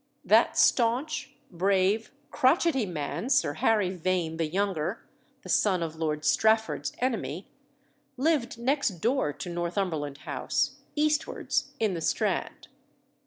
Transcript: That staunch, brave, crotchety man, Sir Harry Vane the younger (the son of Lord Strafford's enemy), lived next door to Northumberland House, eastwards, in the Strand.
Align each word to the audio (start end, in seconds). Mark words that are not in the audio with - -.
That 0.25 0.57
staunch, 0.57 1.35
brave, 1.51 2.09
crotchety 2.31 2.87
man, 2.87 3.29
Sir 3.29 3.53
Harry 3.53 3.91
Vane 3.91 4.37
the 4.37 4.47
younger 4.47 5.05
(the 5.43 5.49
son 5.49 5.83
of 5.83 5.95
Lord 5.95 6.25
Strafford's 6.25 6.91
enemy), 6.97 7.47
lived 8.17 8.57
next 8.57 8.99
door 8.99 9.31
to 9.33 9.47
Northumberland 9.47 10.17
House, 10.25 10.77
eastwards, 10.95 11.73
in 11.79 11.93
the 11.93 12.01
Strand. 12.01 12.67